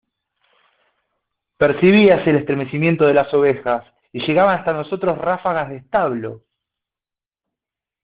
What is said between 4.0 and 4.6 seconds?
y llegaban